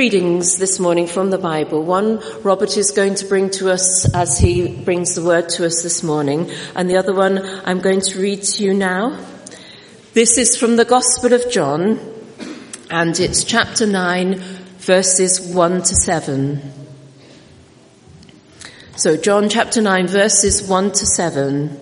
[0.00, 1.82] readings this morning from the Bible.
[1.84, 5.82] One Robert is going to bring to us as he brings the word to us
[5.82, 9.22] this morning, and the other one I'm going to read to you now.
[10.14, 12.00] This is from the Gospel of John,
[12.90, 14.36] and it's chapter 9,
[14.78, 16.62] verses 1 to 7.
[18.96, 21.78] So John chapter 9, verses 1 to 7.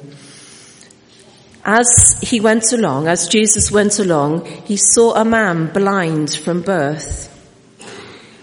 [1.64, 7.27] As he went along, as Jesus went along, he saw a man blind from birth.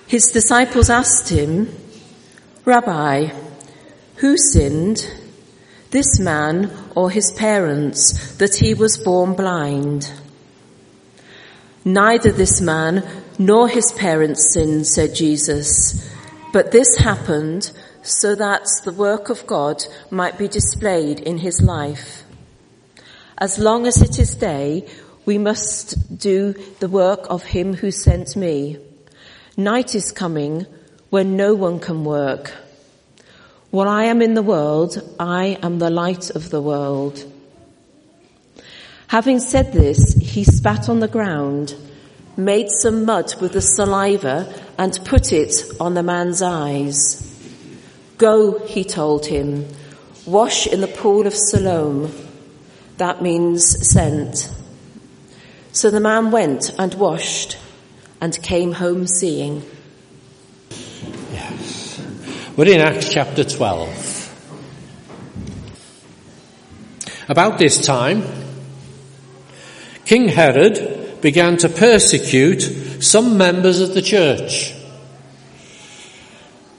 [0.07, 1.75] His disciples asked him,
[2.63, 3.29] Rabbi,
[4.18, 5.09] who sinned,
[5.89, 10.11] this man or his parents, that he was born blind?
[11.83, 13.04] Neither this man
[13.39, 16.07] nor his parents sinned, said Jesus,
[16.54, 17.71] but this happened
[18.04, 22.24] so that the work of God might be displayed in his life.
[23.39, 24.87] As long as it is day,
[25.25, 28.77] we must do the work of him who sent me.
[29.57, 30.65] Night is coming
[31.09, 32.53] when no one can work.
[33.71, 37.23] While I am in the world, I am the light of the world.
[39.07, 41.75] Having said this, he spat on the ground,
[42.35, 47.21] made some mud with the saliva and put it on the man's eyes.
[48.17, 49.67] Go, he told him,
[50.25, 52.11] wash in the pool of Siloam
[52.97, 54.52] that means sent.
[55.73, 57.58] So the man went and washed
[58.21, 59.63] and came home seeing.
[61.31, 62.02] Yes.
[62.55, 64.23] We're in Acts chapter 12.
[67.27, 68.23] About this time,
[70.05, 72.61] King Herod began to persecute
[73.03, 74.73] some members of the church.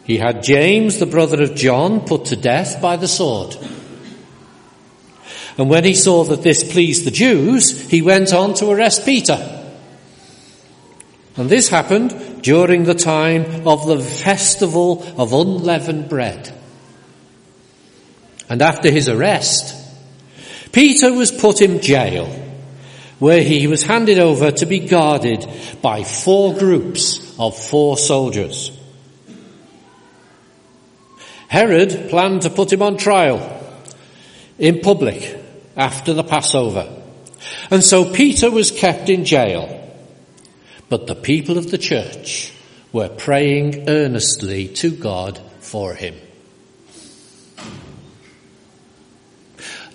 [0.04, 3.56] He had James, the brother of John, put to death by the sword.
[5.58, 9.55] And when he saw that this pleased the Jews, he went on to arrest Peter.
[11.36, 16.52] And this happened during the time of the festival of unleavened bread.
[18.48, 19.74] And after his arrest,
[20.72, 22.26] Peter was put in jail,
[23.18, 25.46] where he was handed over to be guarded
[25.82, 28.70] by four groups of four soldiers.
[31.48, 33.62] Herod planned to put him on trial
[34.58, 35.38] in public
[35.76, 37.02] after the Passover.
[37.70, 39.75] And so Peter was kept in jail.
[40.88, 42.52] But the people of the church
[42.92, 46.14] were praying earnestly to God for him.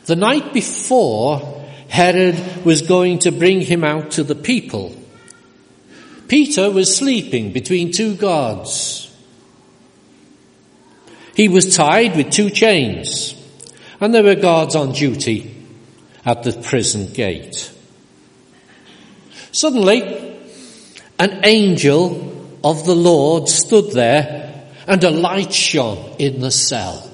[0.05, 4.95] The night before, Herod was going to bring him out to the people.
[6.27, 9.13] Peter was sleeping between two guards.
[11.35, 13.35] He was tied with two chains,
[13.99, 15.55] and there were guards on duty
[16.25, 17.71] at the prison gate.
[19.51, 20.30] Suddenly,
[21.21, 27.07] an angel of the Lord stood there and a light shone in the cell.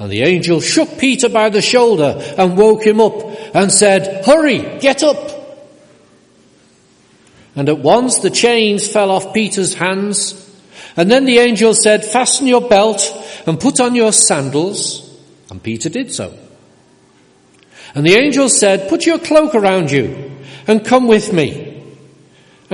[0.00, 3.14] And the angel shook Peter by the shoulder and woke him up
[3.54, 5.30] and said, hurry, get up.
[7.54, 10.34] And at once the chains fell off Peter's hands.
[10.96, 13.08] And then the angel said, fasten your belt
[13.46, 15.16] and put on your sandals.
[15.48, 16.36] And Peter did so.
[17.94, 20.32] And the angel said, put your cloak around you
[20.66, 21.70] and come with me.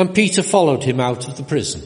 [0.00, 1.82] And Peter followed him out of the prison.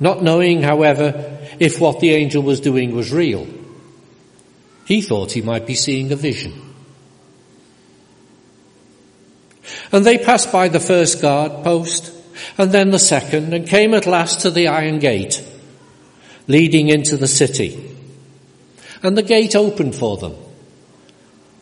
[0.00, 3.46] Not knowing, however, if what the angel was doing was real.
[4.86, 6.54] He thought he might be seeing a vision.
[9.92, 12.10] And they passed by the first guard post
[12.56, 15.46] and then the second and came at last to the iron gate
[16.48, 17.94] leading into the city.
[19.02, 20.36] And the gate opened for them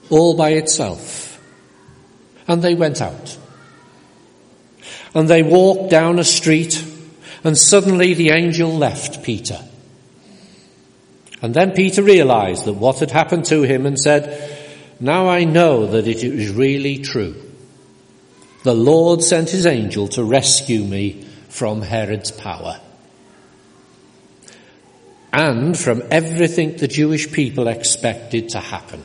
[0.09, 1.43] all by itself.
[2.47, 3.39] And they went out.
[5.15, 6.85] And they walked down a street
[7.45, 9.59] and suddenly the angel left Peter.
[11.43, 14.51] And then Peter realized that what had happened to him and said,
[14.99, 17.35] now I know that it is really true.
[18.63, 22.81] The Lord sent his angel to rescue me from Herod's power
[25.35, 29.03] and from everything the Jewish people expected to happen.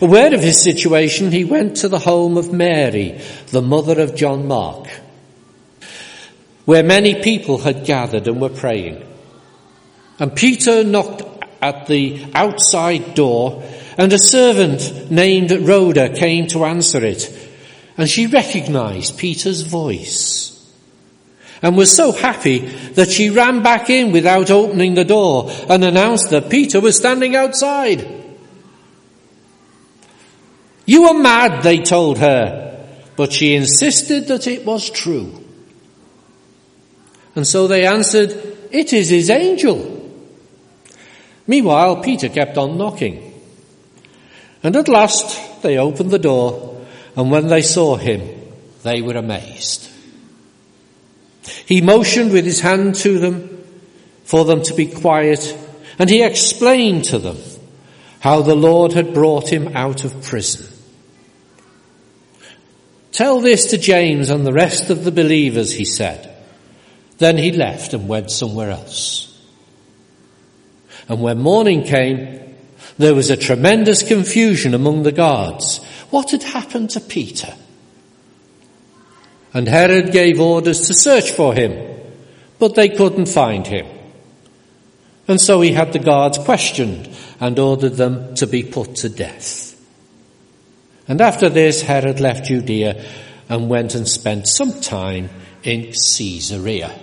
[0.00, 4.46] Aware of his situation, he went to the home of Mary, the mother of John
[4.46, 4.88] Mark,
[6.64, 9.06] where many people had gathered and were praying.
[10.18, 11.22] And Peter knocked
[11.60, 13.62] at the outside door
[13.96, 17.32] and a servant named Rhoda came to answer it.
[17.96, 20.50] And she recognized Peter's voice
[21.62, 26.30] and was so happy that she ran back in without opening the door and announced
[26.30, 28.23] that Peter was standing outside.
[30.86, 32.62] You are mad, they told her.
[33.16, 35.40] but she insisted that it was true.
[37.36, 38.30] And so they answered,
[38.70, 39.90] It is his angel.
[41.46, 43.32] Meanwhile, Peter kept on knocking.
[44.62, 46.84] And at last they opened the door,
[47.16, 48.22] and when they saw him,
[48.82, 49.90] they were amazed.
[51.66, 53.64] He motioned with his hand to them
[54.24, 55.56] for them to be quiet,
[55.98, 57.36] and he explained to them
[58.20, 60.73] how the Lord had brought him out of prison.
[63.14, 66.34] Tell this to James and the rest of the believers, he said.
[67.18, 69.40] Then he left and went somewhere else.
[71.08, 72.56] And when morning came,
[72.98, 75.78] there was a tremendous confusion among the guards.
[76.10, 77.54] What had happened to Peter?
[79.52, 81.96] And Herod gave orders to search for him,
[82.58, 83.86] but they couldn't find him.
[85.28, 87.08] And so he had the guards questioned
[87.38, 89.73] and ordered them to be put to death.
[91.06, 93.04] And after this, Herod left Judea
[93.48, 95.28] and went and spent some time
[95.62, 96.98] in Caesarea.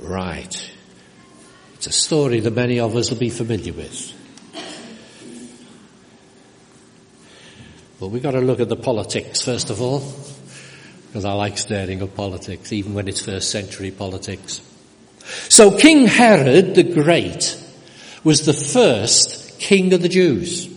[0.00, 0.70] Right.
[1.74, 4.12] It's a story that many of us will be familiar with.
[7.98, 10.00] But we've got to look at the politics first of all
[11.08, 14.60] because I like staring at politics, even when it's first century politics.
[15.48, 17.58] So King Herod the Great
[18.22, 20.68] was the first king of the Jews.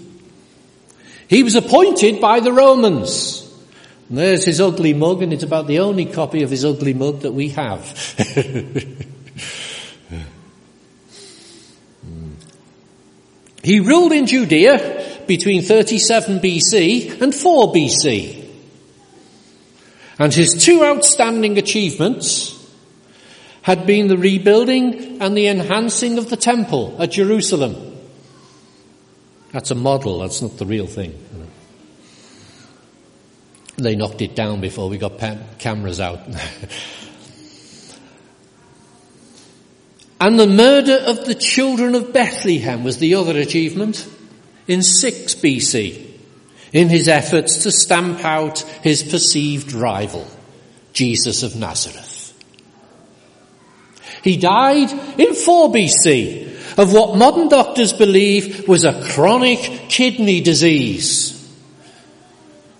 [1.28, 3.46] He was appointed by the Romans.
[4.10, 7.20] And there's his ugly mug, and it's about the only copy of his ugly mug
[7.22, 7.86] that we have.
[13.64, 18.50] he ruled in Judea between 37 BC and 4 BC.
[20.18, 22.56] And his two outstanding achievements
[23.62, 27.89] had been the rebuilding and the enhancing of the temple at Jerusalem.
[29.52, 31.18] That's a model, that's not the real thing.
[33.78, 35.20] They knocked it down before we got
[35.58, 36.20] cameras out.
[40.22, 44.08] and the murder of the children of Bethlehem was the other achievement
[44.68, 46.08] in 6 BC
[46.72, 50.28] in his efforts to stamp out his perceived rival,
[50.94, 52.18] Jesus of Nazareth.
[54.24, 56.49] He died in 4 BC
[56.80, 59.60] of what modern doctors believe was a chronic
[59.90, 61.36] kidney disease,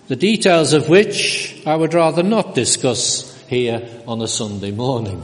[0.08, 5.22] the details of which I would rather not discuss here on a Sunday morning.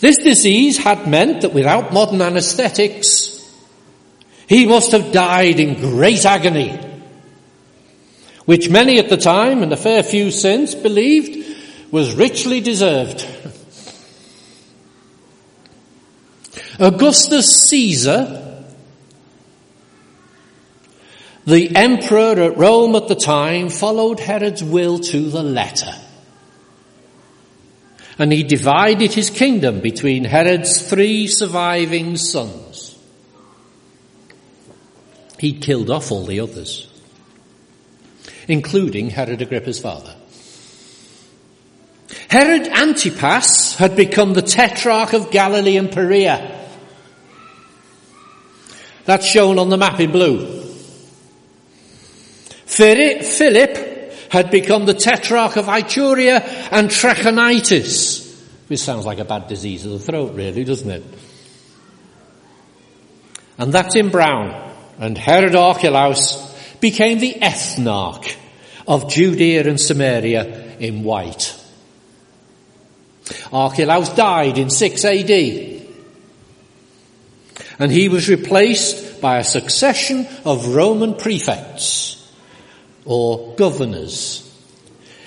[0.00, 3.40] This disease had meant that without modern anesthetics,
[4.48, 6.76] he must have died in great agony,
[8.44, 13.24] which many at the time and a fair few since believed was richly deserved.
[16.78, 18.64] Augustus Caesar,
[21.46, 25.92] the emperor at Rome at the time, followed Herod's will to the letter.
[28.18, 32.96] And he divided his kingdom between Herod's three surviving sons.
[35.38, 36.88] He killed off all the others,
[38.48, 40.14] including Herod Agrippa's father.
[42.28, 46.63] Herod Antipas had become the tetrarch of Galilee and Perea.
[49.04, 50.62] That's shown on the map in blue.
[52.66, 56.40] Philip had become the tetrarch of Iturea
[56.72, 61.04] and Trachonitis, which sounds like a bad disease of the throat, really, doesn't it?
[63.58, 64.64] And that's in brown
[64.98, 68.36] and Herod Archelaus became the ethnarch
[68.86, 71.58] of Judea and Samaria in white.
[73.52, 75.30] Archelaus died in 6 AD
[77.78, 82.32] and he was replaced by a succession of Roman prefects
[83.04, 84.40] or governors,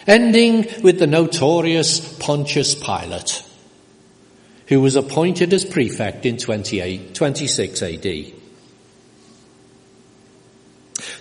[0.05, 3.43] ending with the notorious Pontius Pilate,
[4.67, 8.33] who was appointed as prefect in 26 AD.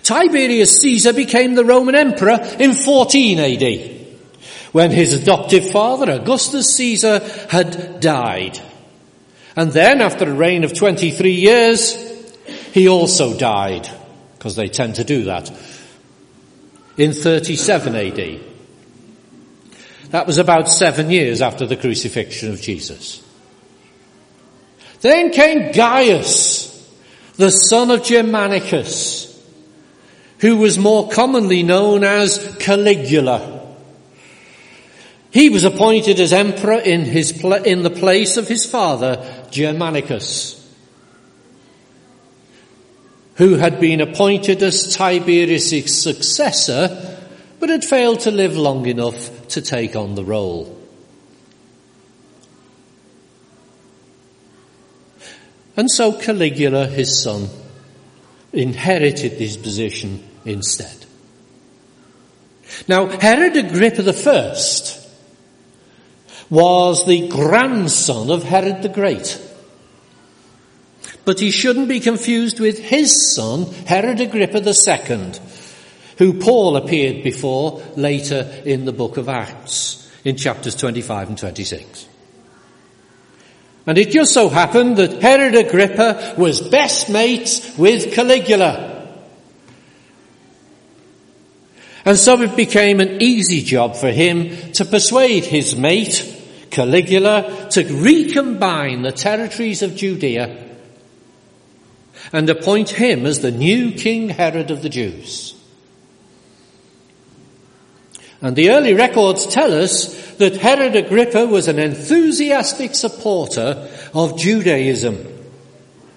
[0.03, 4.07] Tiberius Caesar became the Roman emperor in 14 AD,
[4.71, 7.19] when his adoptive father, Augustus Caesar,
[7.49, 8.59] had died.
[9.57, 11.95] And then, after a reign of 23 years,
[12.73, 13.89] he also died,
[14.37, 15.51] because they tend to do that,
[16.95, 18.39] in 37 AD.
[20.11, 23.23] That was about seven years after the crucifixion of Jesus.
[25.01, 26.67] Then came Gaius,
[27.37, 29.25] the son of Germanicus,
[30.39, 33.57] who was more commonly known as Caligula.
[35.31, 40.57] He was appointed as emperor in, his in the place of his father, Germanicus.
[43.37, 47.19] who had been appointed as Tiberius' successor,
[47.59, 50.75] but had failed to live long enough to take on the role.
[55.75, 57.49] And so Caligula, his son,
[58.51, 61.05] inherited this position instead.
[62.87, 64.96] Now, Herod Agrippa I
[66.49, 69.41] was the grandson of Herod the Great.
[71.25, 75.31] But he shouldn't be confused with his son, Herod Agrippa II,
[76.17, 82.07] who Paul appeared before later in the book of Acts, in chapters 25 and 26.
[83.85, 88.87] And it just so happened that Herod Agrippa was best mates with Caligula.
[92.03, 96.36] And so it became an easy job for him to persuade his mate,
[96.77, 100.65] Caligula, to recombine the territories of Judea
[102.31, 105.55] and appoint him as the new King Herod of the Jews.
[108.41, 115.17] And the early records tell us that Herod Agrippa was an enthusiastic supporter of Judaism.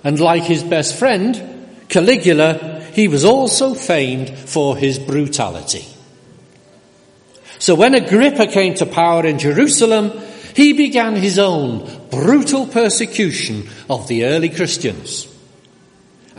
[0.05, 5.87] And like his best friend, Caligula, he was also famed for his brutality.
[7.59, 10.13] So when Agrippa came to power in Jerusalem,
[10.55, 15.27] he began his own brutal persecution of the early Christians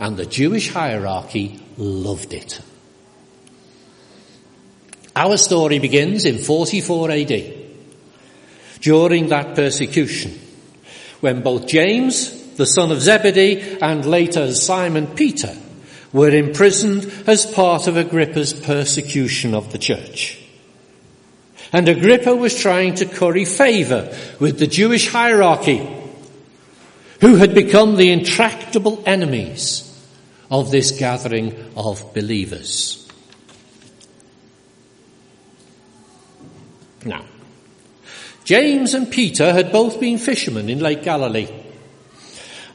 [0.02, 2.60] and the Jewish hierarchy loved it.
[5.14, 7.54] Our story begins in 44 AD,
[8.80, 10.40] during that persecution,
[11.20, 15.56] when both James, the son of Zebedee, and later Simon Peter
[16.12, 20.41] were imprisoned as part of Agrippa's persecution of the church.
[21.72, 25.88] And Agrippa was trying to curry favour with the Jewish hierarchy,
[27.20, 29.88] who had become the intractable enemies
[30.50, 32.98] of this gathering of believers.
[37.06, 37.24] Now,
[38.44, 41.48] James and Peter had both been fishermen in Lake Galilee.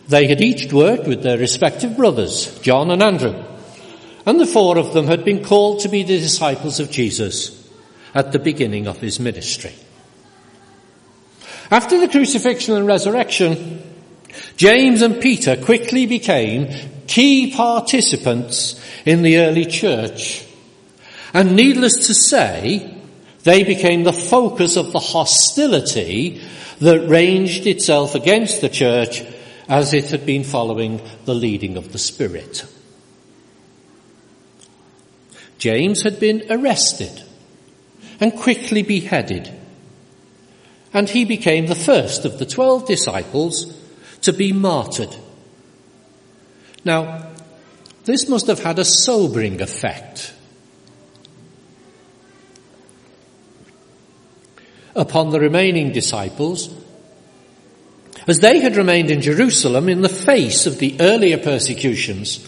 [0.07, 3.43] They had each worked with their respective brothers, John and Andrew,
[4.25, 7.66] and the four of them had been called to be the disciples of Jesus
[8.13, 9.73] at the beginning of his ministry.
[11.69, 13.83] After the crucifixion and resurrection,
[14.55, 16.73] James and Peter quickly became
[17.07, 20.45] key participants in the early church.
[21.33, 22.93] And needless to say,
[23.43, 26.41] they became the focus of the hostility
[26.79, 29.23] that ranged itself against the church
[29.67, 32.65] as it had been following the leading of the Spirit.
[35.57, 37.23] James had been arrested
[38.19, 39.51] and quickly beheaded,
[40.93, 43.73] and he became the first of the twelve disciples
[44.21, 45.15] to be martyred.
[46.83, 47.27] Now,
[48.05, 50.33] this must have had a sobering effect
[54.95, 56.73] upon the remaining disciples
[58.27, 62.43] as they had remained in Jerusalem in the face of the earlier persecutions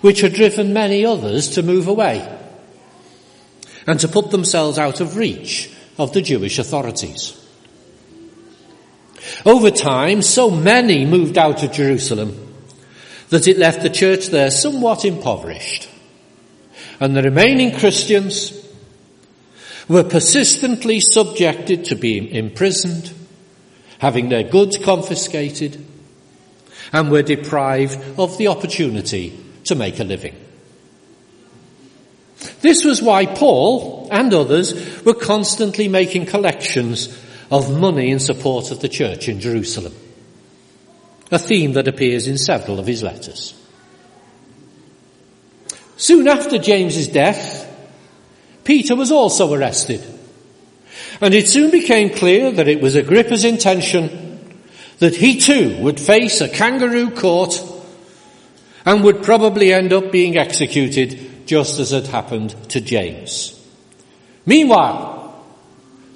[0.00, 2.39] which had driven many others to move away
[3.90, 5.68] and to put themselves out of reach
[5.98, 7.36] of the Jewish authorities.
[9.44, 12.54] Over time, so many moved out of Jerusalem
[13.30, 15.88] that it left the church there somewhat impoverished.
[17.00, 18.56] And the remaining Christians
[19.88, 23.12] were persistently subjected to being imprisoned,
[23.98, 25.84] having their goods confiscated,
[26.92, 30.36] and were deprived of the opportunity to make a living.
[32.60, 37.16] This was why Paul and others were constantly making collections
[37.50, 39.94] of money in support of the church in Jerusalem.
[41.30, 43.54] A theme that appears in several of his letters.
[45.96, 47.66] Soon after James's death,
[48.64, 50.02] Peter was also arrested.
[51.20, 54.54] And it soon became clear that it was Agrippa's intention
[54.98, 57.62] that he too would face a kangaroo court
[58.84, 63.60] and would probably end up being executed just as had happened to James.
[64.46, 65.34] Meanwhile,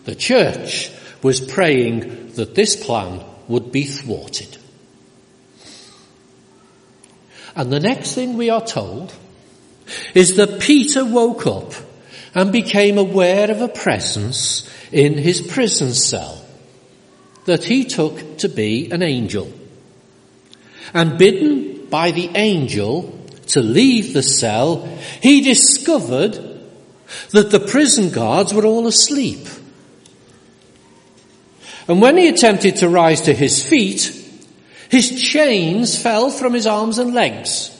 [0.04, 0.92] the church
[1.24, 4.56] was praying that this plan would be thwarted.
[7.56, 9.12] And the next thing we are told
[10.14, 11.72] is that Peter woke up
[12.32, 16.44] and became aware of a presence in his prison cell
[17.46, 19.52] that he took to be an angel.
[20.92, 24.86] And bidden by the angel to leave the cell,
[25.20, 26.34] he discovered
[27.30, 29.46] that the prison guards were all asleep.
[31.86, 34.10] And when he attempted to rise to his feet,
[34.88, 37.70] his chains fell from his arms and legs.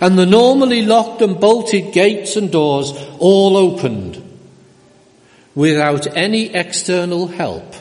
[0.00, 4.20] and the normally locked and bolted gates and doors all opened
[5.54, 7.74] without any external help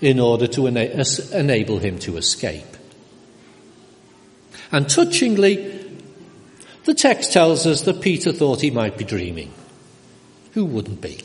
[0.00, 2.73] in order to ena- enable him to escape.
[4.74, 5.86] And touchingly,
[6.84, 9.52] the text tells us that Peter thought he might be dreaming.
[10.54, 11.20] Who wouldn't be?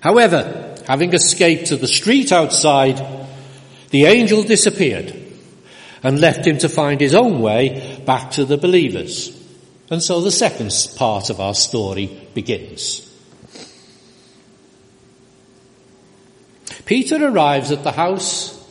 [0.00, 3.04] However, having escaped to the street outside,
[3.90, 5.14] the angel disappeared
[6.02, 9.38] and left him to find his own way back to the believers.
[9.90, 13.02] And so the second part of our story begins.
[16.86, 18.63] Peter arrives at the house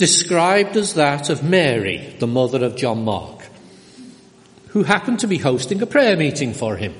[0.00, 3.44] described as that of Mary, the mother of John Mark,
[4.68, 6.94] who happened to be hosting a prayer meeting for him.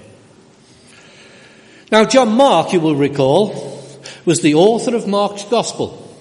[1.91, 3.83] Now, John Mark, you will recall,
[4.27, 6.15] was the author of Mark's Gospel,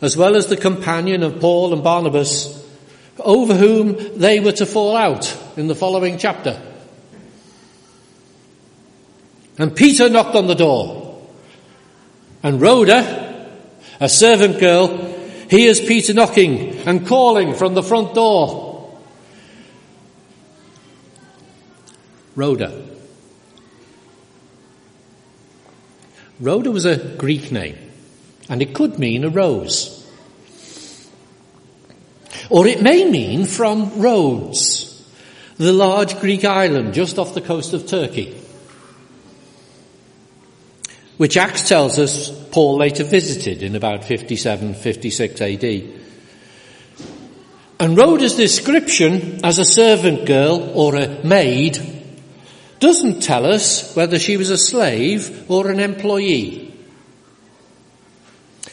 [0.00, 2.68] as well as the companion of Paul and Barnabas,
[3.20, 6.60] over whom they were to fall out in the following chapter.
[9.56, 11.28] And Peter knocked on the door,
[12.42, 13.52] and Rhoda,
[14.00, 15.09] a servant girl,
[15.50, 18.96] Here's Peter knocking and calling from the front door.
[22.36, 22.86] Rhoda.
[26.38, 27.76] Rhoda was a Greek name,
[28.48, 30.08] and it could mean a rose.
[32.48, 35.04] Or it may mean from Rhodes,
[35.56, 38.39] the large Greek island just off the coast of Turkey
[41.20, 45.64] which Acts tells us Paul later visited in about 57, 56 AD.
[47.78, 51.78] And Rhoda's description as a servant girl or a maid
[52.78, 56.74] doesn't tell us whether she was a slave or an employee.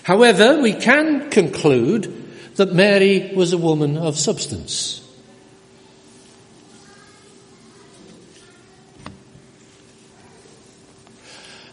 [0.03, 5.05] However, we can conclude that Mary was a woman of substance.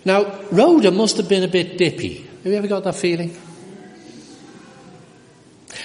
[0.05, 2.27] Now, Rhoda must have been a bit dippy.
[2.43, 3.35] Have you ever got that feeling?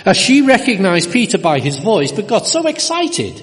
[0.05, 3.41] As she recognized Peter by his voice, but got so excited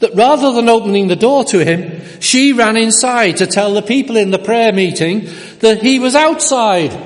[0.00, 4.16] that rather than opening the door to him, she ran inside to tell the people
[4.16, 5.28] in the prayer meeting
[5.60, 6.96] that he was outside.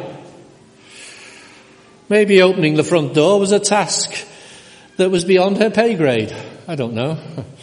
[2.09, 4.27] Maybe opening the front door was a task
[4.97, 6.35] that was beyond her pay grade.
[6.67, 7.19] I don't know.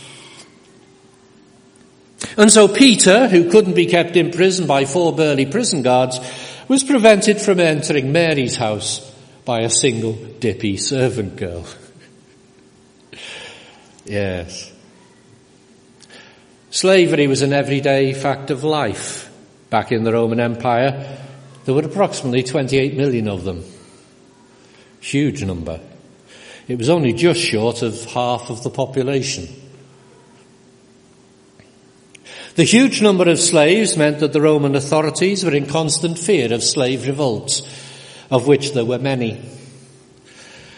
[2.38, 6.20] And so Peter, who couldn't be kept in prison by four burly prison guards,
[6.68, 9.00] was prevented from entering Mary's house
[9.46, 11.66] by a single dippy servant girl.
[14.06, 14.72] yes.
[16.72, 19.32] Slavery was an everyday fact of life
[19.70, 21.20] back in the Roman Empire.
[21.64, 23.64] There were approximately 28 million of them.
[25.00, 25.80] Huge number.
[26.68, 29.48] It was only just short of half of the population.
[32.56, 36.64] The huge number of slaves meant that the Roman authorities were in constant fear of
[36.64, 37.62] slave revolts,
[38.32, 39.42] of which there were many.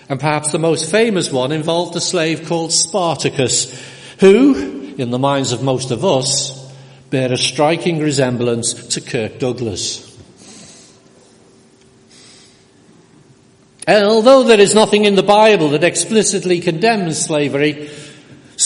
[0.10, 3.80] And perhaps the most famous one involved a slave called Spartacus,
[4.20, 6.74] who, in the minds of most of us,
[7.12, 10.04] bear a striking resemblance to Kirk Douglas.
[13.86, 17.90] And Although there is nothing in the Bible that explicitly condemns slavery,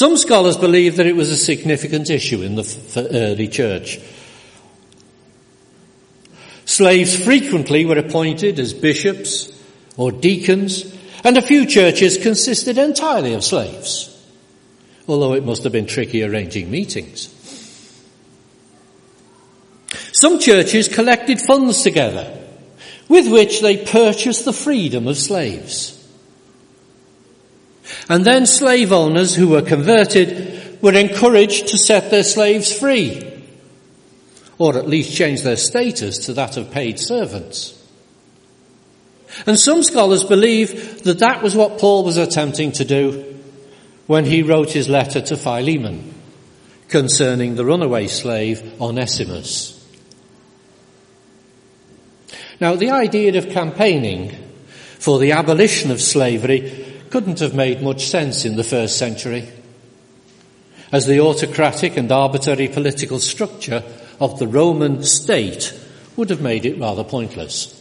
[0.01, 3.99] some scholars believe that it was a significant issue in the early church.
[6.65, 9.53] Slaves frequently were appointed as bishops
[9.97, 10.91] or deacons,
[11.23, 14.09] and a few churches consisted entirely of slaves,
[15.07, 17.29] although it must have been tricky arranging meetings.
[20.13, 22.43] Some churches collected funds together
[23.07, 26.00] with which they purchased the freedom of slaves.
[28.09, 33.41] And then slave owners who were converted were encouraged to set their slaves free,
[34.57, 37.77] or at least change their status to that of paid servants.
[39.45, 43.39] And some scholars believe that that was what Paul was attempting to do
[44.07, 46.13] when he wrote his letter to Philemon
[46.89, 49.77] concerning the runaway slave Onesimus.
[52.59, 54.35] Now, the idea of campaigning
[54.99, 59.47] for the abolition of slavery couldn't have made much sense in the first century,
[60.91, 63.83] as the autocratic and arbitrary political structure
[64.19, 65.77] of the Roman state
[66.15, 67.77] would have made it rather pointless.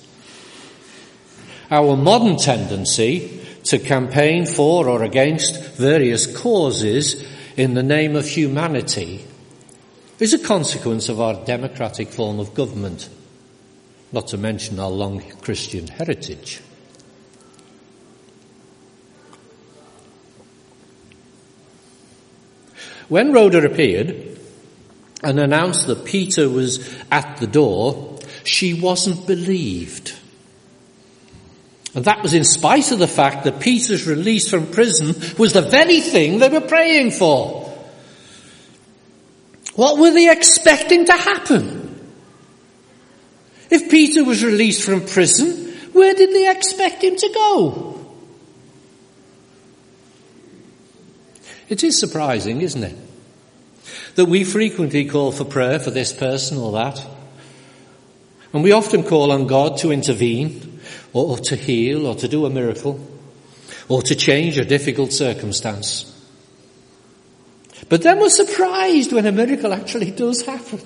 [1.71, 7.25] Our modern tendency to campaign for or against various causes
[7.57, 9.25] in the name of humanity
[10.19, 13.09] is a consequence of our democratic form of government,
[14.13, 16.61] not to mention our long Christian heritage.
[23.11, 24.39] When Rhoda appeared
[25.23, 30.17] and announced that Peter was at the door, she wasn't believed.
[31.93, 35.61] And that was in spite of the fact that Peter's release from prison was the
[35.61, 37.77] very thing they were praying for.
[39.75, 42.01] What were they expecting to happen?
[43.71, 47.90] If Peter was released from prison, where did they expect him to go?
[51.71, 52.97] It is surprising, isn't it?
[54.17, 57.01] That we frequently call for prayer for this person or that.
[58.53, 60.81] And we often call on God to intervene
[61.13, 63.01] or, to heal or to do a miracle
[63.89, 66.07] or to change a difficult circumstance.
[67.89, 70.81] But then we're surprised when a miracle actually does happen.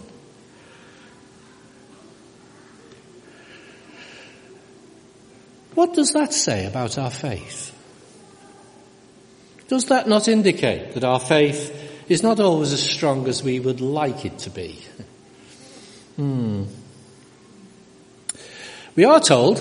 [5.74, 7.73] What does that say about our faith?
[9.74, 13.80] Does that not indicate that our faith is not always as strong as we would
[13.80, 14.78] like it to be?
[16.16, 16.66] Hmm.
[18.94, 19.58] We are told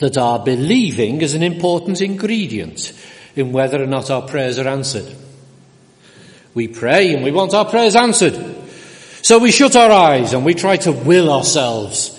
[0.00, 2.92] that our believing is an important ingredient
[3.36, 5.14] in whether or not our prayers are answered.
[6.54, 8.34] We pray and we want our prayers answered.
[9.22, 12.10] So we shut our eyes and we try to will ourselves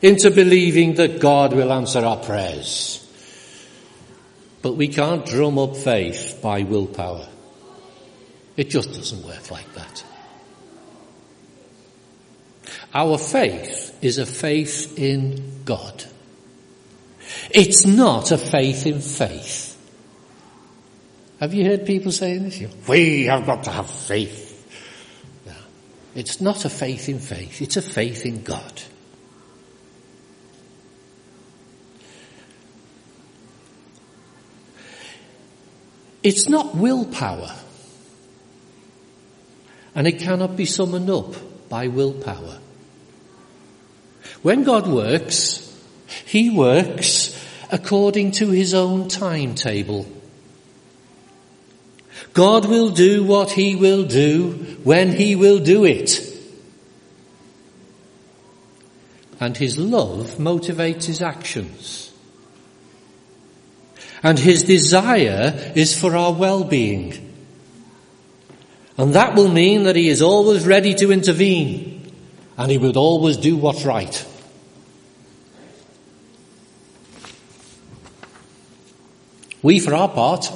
[0.00, 2.99] into believing that God will answer our prayers.
[4.62, 7.28] But we can't drum up faith by willpower.
[8.56, 10.04] It just doesn't work like that.
[12.92, 16.04] Our faith is a faith in God.
[17.50, 19.68] It's not a faith in faith.
[21.38, 22.62] Have you heard people saying this?
[22.86, 24.48] We have got to have faith.
[26.14, 28.82] It's not a faith in faith, it's a faith in God.
[36.22, 37.54] It's not willpower.
[39.94, 41.34] And it cannot be summoned up
[41.68, 42.58] by willpower.
[44.42, 45.66] When God works,
[46.26, 47.36] He works
[47.70, 50.06] according to His own timetable.
[52.32, 56.26] God will do what He will do when He will do it.
[59.40, 62.09] And His love motivates His actions.
[64.22, 67.26] And his desire is for our well-being.
[68.98, 72.12] And that will mean that he is always ready to intervene
[72.58, 74.26] and he would always do what's right.
[79.62, 80.52] We, for our part,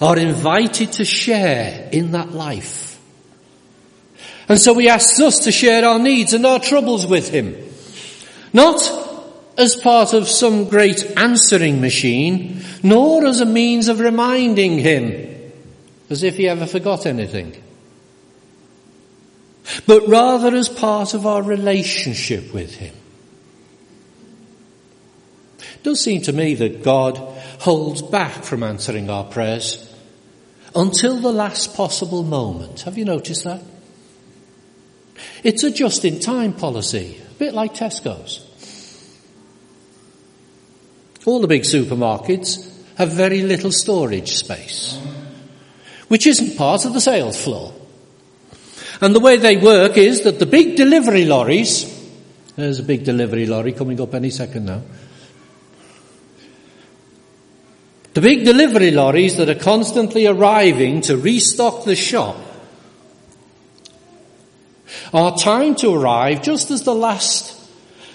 [0.00, 3.00] are invited to share in that life.
[4.48, 7.56] And so he asks us to share our needs and our troubles with him.
[8.52, 9.07] Not
[9.58, 15.52] as part of some great answering machine, nor as a means of reminding him,
[16.08, 17.60] as if he ever forgot anything,
[19.84, 22.94] but rather as part of our relationship with him.
[25.58, 27.18] It does seem to me that God
[27.60, 29.92] holds back from answering our prayers
[30.74, 32.82] until the last possible moment.
[32.82, 33.62] Have you noticed that?
[35.42, 38.47] It's a just in time policy, a bit like Tesco's.
[41.24, 44.98] All the big supermarkets have very little storage space,
[46.08, 47.72] which isn't part of the sales floor.
[49.00, 51.94] And the way they work is that the big delivery lorries,
[52.56, 54.82] there's a big delivery lorry coming up any second now.
[58.14, 62.36] The big delivery lorries that are constantly arriving to restock the shop
[65.14, 67.57] are timed to arrive just as the last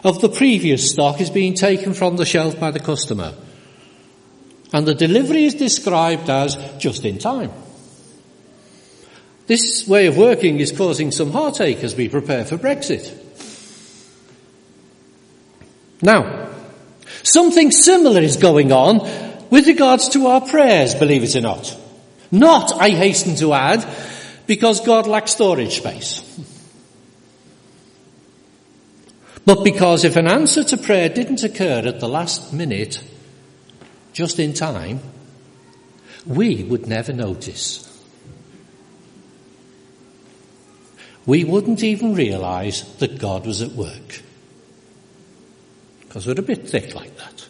[0.03, 3.33] of the previous stock is being taken from the shelf by the customer.
[4.73, 7.51] And the delivery is described as just in time.
[9.45, 13.11] This way of working is causing some heartache as we prepare for Brexit.
[16.01, 16.49] Now,
[17.23, 18.99] something similar is going on
[19.49, 21.77] with regards to our prayers, believe it or not.
[22.31, 23.85] Not, I hasten to add,
[24.47, 26.21] because God lacks storage space.
[29.45, 33.03] But because if an answer to prayer didn't occur at the last minute,
[34.13, 35.01] just in time,
[36.25, 37.89] we would never notice.
[41.25, 44.21] We wouldn't even realize that God was at work.
[46.01, 47.47] Because we're a bit thick like that.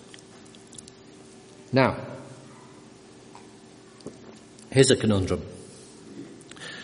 [1.71, 1.97] Now,
[4.71, 5.43] here's a conundrum.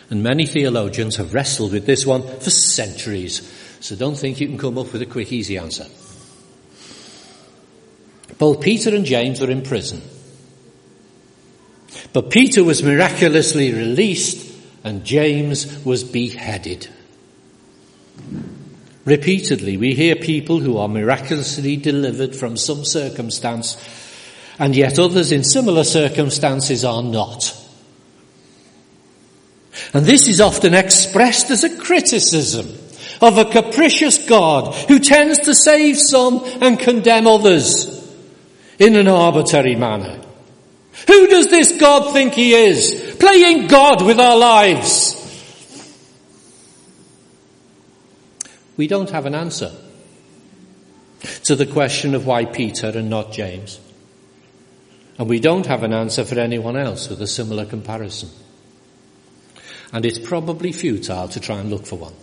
[0.09, 3.58] And many theologians have wrestled with this one for centuries.
[3.81, 5.85] So don't think you can come up with a quick, easy answer.
[8.37, 10.01] Both Peter and James were in prison.
[12.13, 14.49] But Peter was miraculously released
[14.83, 16.87] and James was beheaded.
[19.05, 23.77] Repeatedly, we hear people who are miraculously delivered from some circumstance,
[24.59, 27.55] and yet others in similar circumstances are not.
[29.93, 32.78] And this is often expressed as a criticism
[33.21, 37.99] of a capricious God who tends to save some and condemn others
[38.77, 40.21] in an arbitrary manner.
[41.07, 43.15] Who does this God think he is?
[43.19, 45.15] Playing God with our lives.
[48.77, 49.71] We don't have an answer
[51.43, 53.79] to the question of why Peter and not James.
[55.17, 58.29] And we don't have an answer for anyone else with a similar comparison.
[59.91, 62.13] And it's probably futile to try and look for one.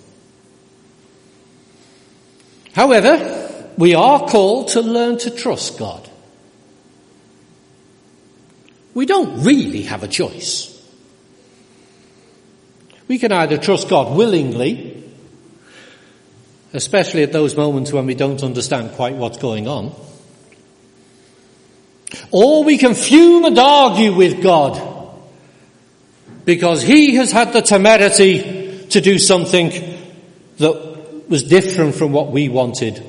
[2.77, 6.11] However, we are called to learn to trust God.
[8.93, 10.75] We don't really have a choice.
[13.09, 15.03] We can either trust God willingly,
[16.75, 19.95] especially at those moments when we don't understand quite what's going on,
[22.31, 25.15] or we can fume and argue with God
[26.45, 29.71] because He has had the temerity to do something
[30.59, 30.86] that
[31.29, 33.03] was different from what we wanted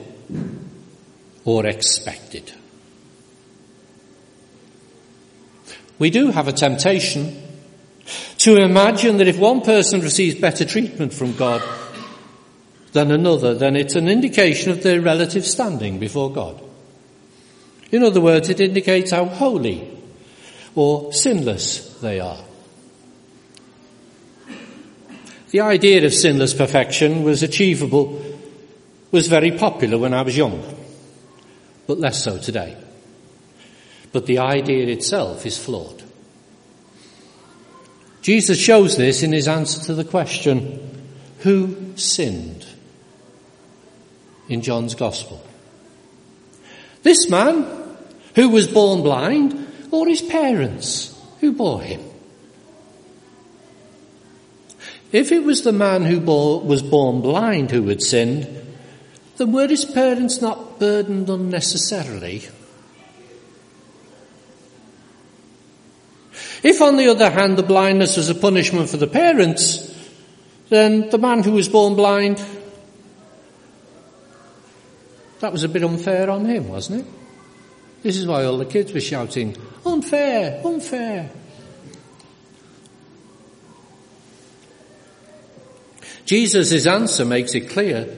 [1.45, 2.51] or expected.
[5.99, 7.41] We do have a temptation
[8.39, 11.63] to imagine that if one person receives better treatment from God
[12.93, 16.61] than another, then it's an indication of their relative standing before God.
[17.91, 19.89] In other words, it indicates how holy
[20.75, 22.43] or sinless they are.
[25.57, 28.21] The idea of sinless perfection was achievable,
[29.11, 30.63] was very popular when I was young,
[31.87, 32.77] but less so today
[34.11, 36.03] but the idea itself is flawed.
[38.21, 40.79] Jesus shows this in his answer to the question,
[41.39, 42.65] who sinned?
[44.49, 45.39] In John's Gospel.
[47.03, 47.65] This man
[48.35, 52.01] who was born blind or his parents who bore him?
[55.11, 58.47] If it was the man who bore, was born blind who had sinned,
[59.37, 62.47] then were his parents not burdened unnecessarily
[66.63, 69.93] If, on the other hand, the blindness was a punishment for the parents,
[70.69, 72.43] then the man who was born blind,
[75.39, 77.07] that was a bit unfair on him, wasn't it?
[78.03, 81.29] This is why all the kids were shouting, unfair, unfair.
[86.27, 88.17] Jesus' answer makes it clear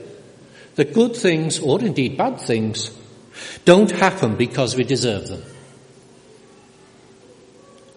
[0.74, 2.90] that good things, or indeed bad things,
[3.64, 5.42] don't happen because we deserve them.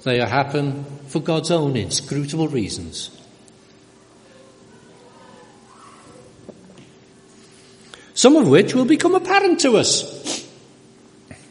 [0.04, 3.10] They happen for God's own inscrutable reasons.
[8.14, 10.48] Some of which will become apparent to us,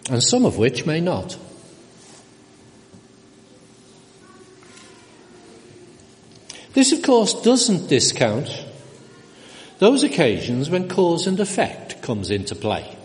[0.09, 1.37] and some of which may not.
[6.75, 8.49] This, of course, doesn't discount
[9.79, 12.97] those occasions when cause and effect comes into play.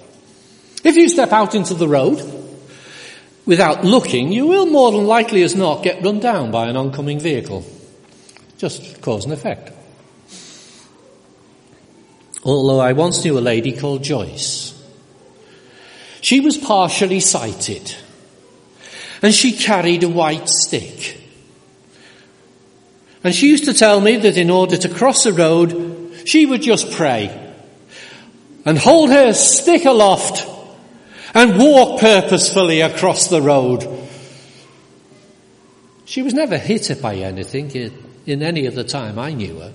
[0.84, 2.22] If you step out into the road
[3.46, 7.20] without looking, you will more than likely as not get run down by an oncoming
[7.20, 7.66] vehicle.
[8.58, 9.72] Just cause and effect.
[12.44, 14.74] Although I once knew a lady called Joyce.
[16.22, 17.94] She was partially sighted
[19.22, 21.22] and she carried a white stick.
[23.24, 26.62] And she used to tell me that in order to cross a road, she would
[26.62, 27.54] just pray
[28.66, 30.46] and hold her stick aloft
[31.34, 33.88] and walk purposefully across the road.
[36.06, 37.72] She was never hit by anything
[38.26, 39.74] in any of the time I knew her.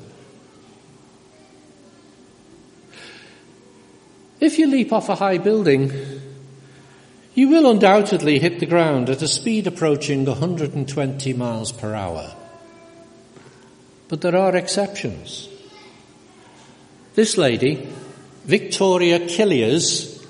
[4.41, 5.93] If you leap off a high building,
[7.35, 12.35] you will undoubtedly hit the ground at a speed approaching 120 miles per hour.
[14.13, 15.49] But there are exceptions.
[17.15, 17.89] This lady,
[18.45, 20.23] Victoria Cilliers,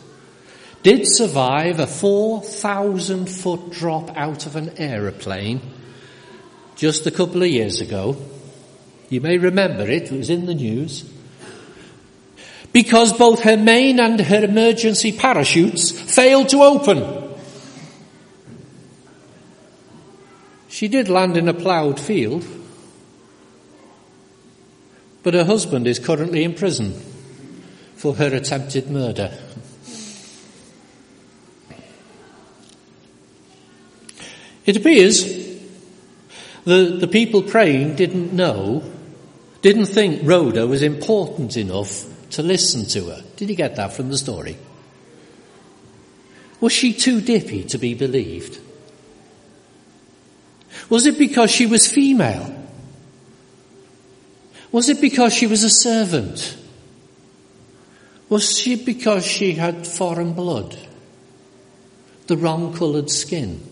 [0.85, 5.61] did survive a 4,000 foot drop out of an aeroplane
[6.77, 8.17] just a couple of years ago.
[9.09, 11.05] You may remember it, it was in the news.
[12.73, 17.35] Because both her main and her emergency parachutes failed to open.
[20.69, 22.47] She did land in a ploughed field,
[25.23, 26.93] but her husband is currently in prison
[27.97, 29.37] for her attempted murder.
[34.65, 35.43] It appears
[36.65, 38.85] The, the people praying didn't know,
[39.63, 43.25] didn't think Rhoda was important enough to listen to her.
[43.37, 44.57] Did you get that from the story?
[46.61, 48.61] Was she too dippy to be believed?
[50.89, 52.62] Was it because she was female?
[54.73, 56.57] Was it because she was a servant?
[58.31, 60.77] Was she because she had foreign blood?
[62.27, 63.63] The wrong coloured skin?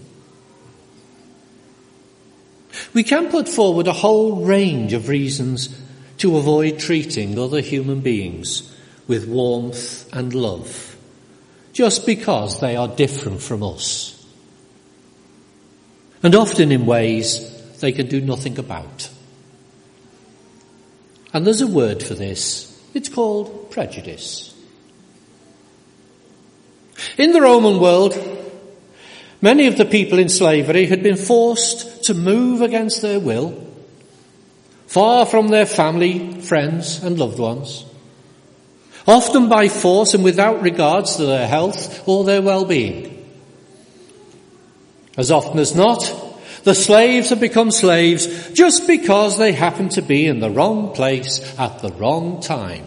[2.93, 5.75] We can put forward a whole range of reasons
[6.19, 8.77] to avoid treating other human beings
[9.09, 10.97] with warmth and love,
[11.73, 14.23] just because they are different from us.
[16.23, 19.09] And often in ways they can do nothing about.
[21.33, 22.67] And there's a word for this.
[22.93, 24.55] It's called prejudice.
[27.17, 28.19] In the Roman world,
[29.41, 33.67] many of the people in slavery had been forced to move against their will,
[34.87, 37.85] far from their family, friends and loved ones,
[39.07, 43.17] often by force and without regards to their health or their well-being.
[45.17, 46.30] As often as not,
[46.65, 51.41] the slaves have become slaves just because they happen to be in the wrong place
[51.59, 52.87] at the wrong time.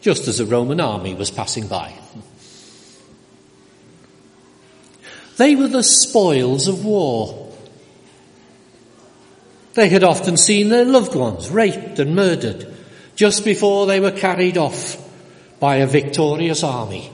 [0.00, 1.92] Just as a Roman army was passing by.
[5.36, 7.52] They were the spoils of war.
[9.74, 12.72] They had often seen their loved ones raped and murdered
[13.16, 14.96] just before they were carried off
[15.58, 17.10] by a victorious army.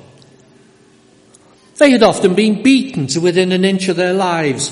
[1.78, 4.68] They had often been beaten to within an inch of their lives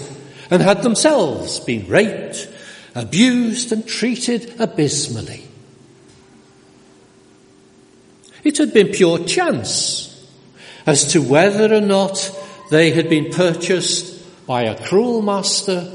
[0.50, 2.48] and had themselves been raped,
[2.94, 5.44] abused and treated abysmally.
[8.44, 10.04] It had been pure chance
[10.86, 12.34] as to whether or not
[12.70, 15.92] they had been purchased by a cruel master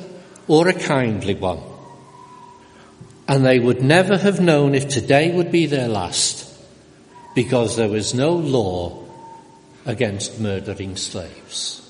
[0.48, 1.62] or a kindly one.
[3.28, 6.50] And they would never have known if today would be their last
[7.34, 9.04] because there was no law
[9.86, 11.83] against murdering slaves.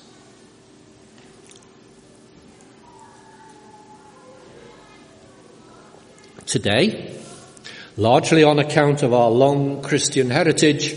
[6.54, 7.12] Today,
[7.96, 10.94] largely on account of our long Christian heritage,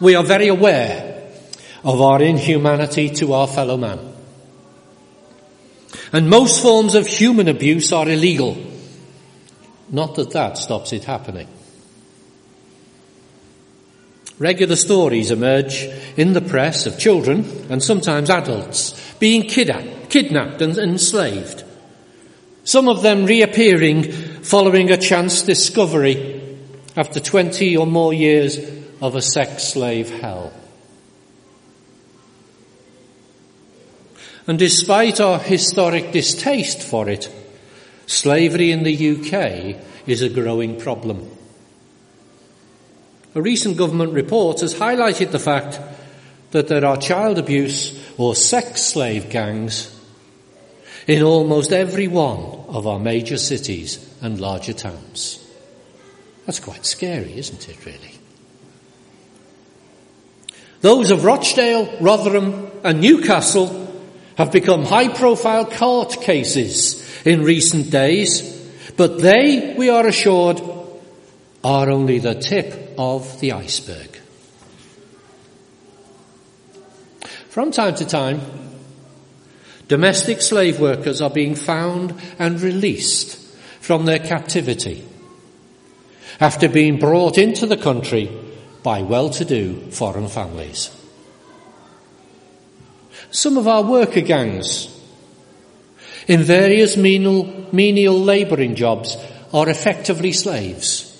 [0.00, 1.30] we are very aware
[1.84, 4.14] of our inhumanity to our fellow man.
[6.10, 8.56] And most forms of human abuse are illegal.
[9.90, 11.48] Not that that stops it happening.
[14.38, 21.62] Regular stories emerge in the press of children and sometimes adults being kidnapped and enslaved.
[22.64, 26.40] Some of them reappearing following a chance discovery
[26.96, 28.58] after 20 or more years
[29.02, 30.52] of a sex slave hell.
[34.46, 37.28] And despite our historic distaste for it,
[38.06, 41.28] slavery in the UK is a growing problem.
[43.34, 45.80] A recent government report has highlighted the fact
[46.52, 49.95] that there are child abuse or sex slave gangs
[51.06, 52.38] in almost every one
[52.68, 55.42] of our major cities and larger towns.
[56.44, 58.12] That's quite scary, isn't it, really?
[60.80, 63.86] Those of Rochdale, Rotherham and Newcastle
[64.36, 68.42] have become high profile court cases in recent days,
[68.96, 70.60] but they, we are assured,
[71.64, 74.16] are only the tip of the iceberg.
[77.48, 78.40] From time to time,
[79.88, 83.36] Domestic slave workers are being found and released
[83.80, 85.06] from their captivity
[86.40, 88.30] after being brought into the country
[88.82, 90.90] by well-to-do foreign families.
[93.30, 94.92] Some of our worker gangs
[96.26, 99.16] in various menial, menial labouring jobs
[99.54, 101.12] are effectively slaves,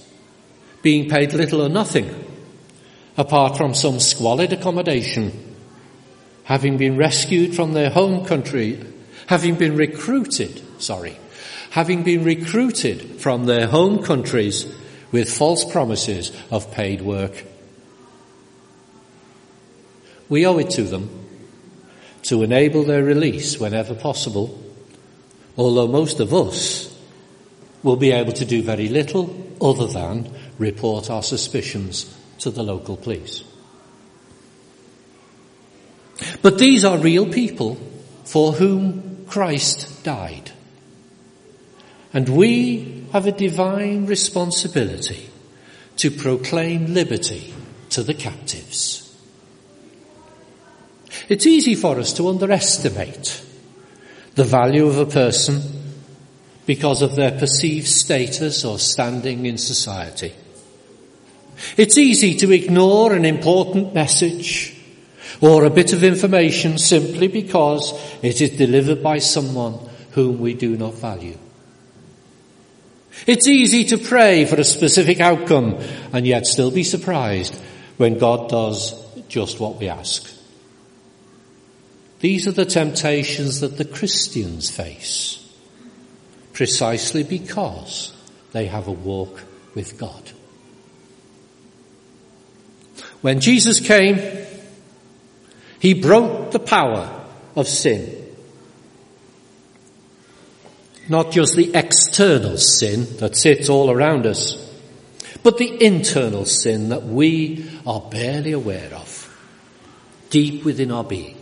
[0.83, 2.11] being paid little or nothing,
[3.17, 5.46] apart from some squalid accommodation
[6.47, 8.81] having been rescued from their home country,
[9.27, 11.19] having been recruited, sorry,
[11.71, 14.73] having been recruited from their home countries
[15.11, 17.45] with false promises of paid work.
[20.29, 21.11] We owe it to them
[22.23, 24.63] to enable their release whenever possible,
[25.57, 26.97] although most of us
[27.83, 32.97] will be able to do very little other than report our suspicions to the local
[32.97, 33.43] police.
[36.43, 37.77] But these are real people
[38.25, 40.51] for whom Christ died.
[42.13, 45.29] And we have a divine responsibility
[45.99, 47.53] to proclaim liberty
[47.91, 49.03] to the captives.
[51.29, 53.43] It's easy for us to underestimate
[54.35, 55.63] the value of a person
[56.67, 60.35] because of their perceived status or standing in society.
[61.77, 64.76] It's easy to ignore an important message
[65.41, 69.79] or a bit of information simply because it is delivered by someone
[70.13, 71.37] whom we do not value.
[73.27, 75.79] It's easy to pray for a specific outcome
[76.13, 77.55] and yet still be surprised
[77.97, 78.95] when God does
[79.29, 80.33] just what we ask.
[82.21, 85.43] These are the temptations that the Christians face
[86.53, 88.15] precisely because
[88.53, 89.43] they have a walk
[89.75, 90.33] with God.
[93.21, 94.17] When Jesus came,
[95.87, 97.25] he broke the power
[97.55, 98.13] of sin.
[101.09, 104.69] Not just the external sin that sits all around us,
[105.45, 109.33] but the internal sin that we are barely aware of,
[110.29, 111.39] deep within our being.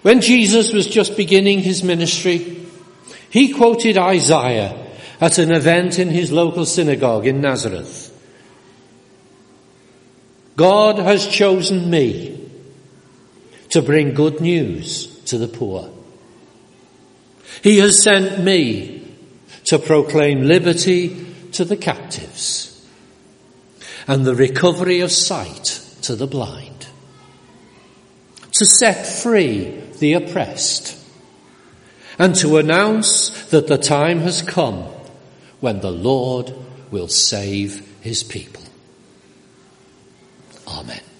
[0.00, 2.66] When Jesus was just beginning his ministry,
[3.28, 4.74] he quoted Isaiah
[5.20, 8.13] at an event in his local synagogue in Nazareth.
[10.56, 12.48] God has chosen me
[13.70, 15.90] to bring good news to the poor.
[17.62, 19.04] He has sent me
[19.64, 22.70] to proclaim liberty to the captives
[24.06, 26.86] and the recovery of sight to the blind,
[28.52, 30.98] to set free the oppressed,
[32.18, 34.84] and to announce that the time has come
[35.60, 36.52] when the Lord
[36.90, 38.63] will save his people.
[40.74, 41.13] Amen.